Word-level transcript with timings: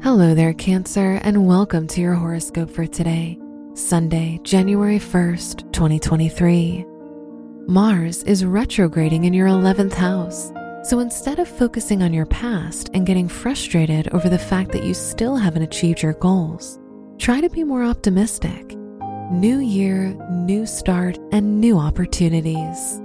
Hello 0.00 0.32
there, 0.32 0.54
Cancer, 0.54 1.18
and 1.24 1.44
welcome 1.44 1.88
to 1.88 2.00
your 2.00 2.14
horoscope 2.14 2.70
for 2.70 2.86
today, 2.86 3.36
Sunday, 3.74 4.38
January 4.44 5.00
1st, 5.00 5.72
2023. 5.72 6.86
Mars 7.66 8.22
is 8.22 8.44
retrograding 8.44 9.24
in 9.24 9.34
your 9.34 9.48
11th 9.48 9.94
house. 9.94 10.52
So 10.84 11.00
instead 11.00 11.40
of 11.40 11.48
focusing 11.48 12.04
on 12.04 12.14
your 12.14 12.26
past 12.26 12.90
and 12.94 13.08
getting 13.08 13.26
frustrated 13.26 14.08
over 14.14 14.28
the 14.28 14.38
fact 14.38 14.70
that 14.70 14.84
you 14.84 14.94
still 14.94 15.34
haven't 15.34 15.62
achieved 15.62 16.00
your 16.00 16.14
goals, 16.14 16.78
try 17.18 17.40
to 17.40 17.50
be 17.50 17.64
more 17.64 17.82
optimistic. 17.82 18.76
New 19.32 19.58
year, 19.58 20.16
new 20.30 20.64
start, 20.64 21.18
and 21.32 21.60
new 21.60 21.76
opportunities. 21.76 23.02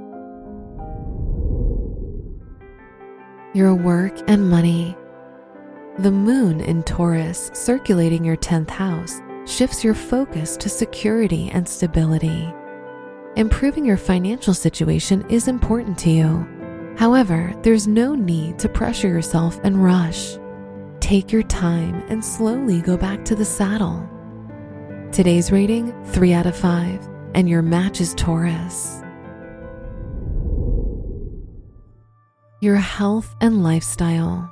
Your 3.56 3.74
work 3.74 4.14
and 4.28 4.48
money. 4.48 4.96
The 6.00 6.12
moon 6.12 6.60
in 6.60 6.82
Taurus 6.82 7.52
circulating 7.54 8.26
your 8.26 8.36
10th 8.38 8.72
house 8.72 9.22
shifts 9.46 9.84
your 9.84 9.94
focus 9.94 10.58
to 10.58 10.68
security 10.68 11.52
and 11.54 11.70
stability. 11.70 12.52
Improving 13.36 13.86
your 13.86 13.98
financial 13.98 14.56
situation 14.56 15.24
is 15.30 15.48
important 15.48 16.00
to 16.00 16.10
you. 16.10 16.96
However, 16.98 17.54
there's 17.62 17.88
no 17.88 18.16
need 18.16 18.58
to 18.58 18.70
pressure 18.70 19.08
yourself 19.08 19.60
and 19.64 19.84
rush. 19.84 20.40
Take 21.00 21.32
your 21.32 21.44
time 21.44 22.04
and 22.10 22.26
slowly 22.26 22.82
go 22.82 22.98
back 22.98 23.24
to 23.26 23.36
the 23.36 23.46
saddle. 23.46 24.10
Today's 25.12 25.52
rating 25.52 25.94
3 26.06 26.34
out 26.34 26.48
of 26.48 26.58
5, 26.58 27.08
and 27.36 27.48
your 27.48 27.62
match 27.62 28.02
is 28.02 28.16
Taurus. 28.16 29.04
Your 32.62 32.78
health 32.78 33.36
and 33.42 33.62
lifestyle. 33.62 34.50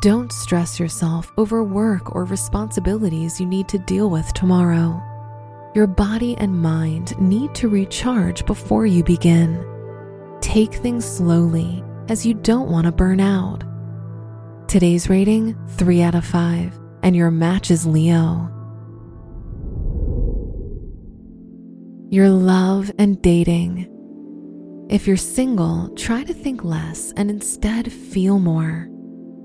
Don't 0.00 0.32
stress 0.32 0.80
yourself 0.80 1.30
over 1.36 1.62
work 1.62 2.16
or 2.16 2.24
responsibilities 2.24 3.38
you 3.38 3.44
need 3.44 3.68
to 3.68 3.78
deal 3.78 4.08
with 4.08 4.32
tomorrow. 4.32 4.98
Your 5.74 5.86
body 5.86 6.34
and 6.38 6.58
mind 6.58 7.20
need 7.20 7.54
to 7.56 7.68
recharge 7.68 8.46
before 8.46 8.86
you 8.86 9.04
begin. 9.04 9.62
Take 10.40 10.72
things 10.72 11.04
slowly 11.04 11.84
as 12.08 12.24
you 12.24 12.32
don't 12.32 12.70
want 12.70 12.86
to 12.86 12.92
burn 12.92 13.20
out. 13.20 13.62
Today's 14.68 15.10
rating 15.10 15.54
3 15.76 16.00
out 16.00 16.14
of 16.14 16.24
5, 16.24 16.80
and 17.02 17.14
your 17.14 17.30
match 17.30 17.70
is 17.70 17.86
Leo. 17.86 18.48
Your 22.08 22.30
love 22.30 22.90
and 22.98 23.20
dating. 23.20 23.86
If 24.88 25.06
you're 25.06 25.18
single, 25.18 25.90
try 25.94 26.24
to 26.24 26.32
think 26.32 26.64
less 26.64 27.12
and 27.18 27.30
instead 27.30 27.92
feel 27.92 28.38
more. 28.38 28.88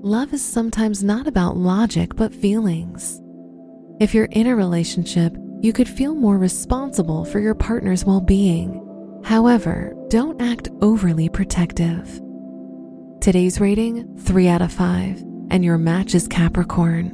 Love 0.06 0.32
is 0.32 0.40
sometimes 0.40 1.02
not 1.02 1.26
about 1.26 1.56
logic 1.56 2.14
but 2.14 2.32
feelings. 2.32 3.20
If 3.98 4.14
you're 4.14 4.30
in 4.30 4.46
a 4.46 4.54
relationship, 4.54 5.36
you 5.60 5.72
could 5.72 5.88
feel 5.88 6.14
more 6.14 6.38
responsible 6.38 7.24
for 7.24 7.40
your 7.40 7.56
partner's 7.56 8.04
well 8.04 8.20
being. 8.20 8.80
However, 9.24 9.92
don't 10.06 10.40
act 10.40 10.68
overly 10.80 11.28
protective. 11.28 12.20
Today's 13.20 13.58
rating 13.58 14.16
3 14.18 14.46
out 14.46 14.62
of 14.62 14.72
5, 14.72 15.24
and 15.50 15.64
your 15.64 15.76
match 15.76 16.14
is 16.14 16.28
Capricorn. 16.28 17.10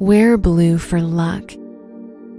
Wear 0.00 0.38
blue 0.38 0.76
for 0.76 1.00
luck. 1.00 1.52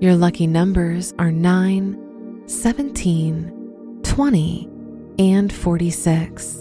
Your 0.01 0.17
lucky 0.17 0.45
numbers 0.45 1.13
are 1.17 1.31
9, 1.31 2.43
17, 2.47 4.01
20, 4.03 4.69
and 5.17 5.53
46. 5.53 6.60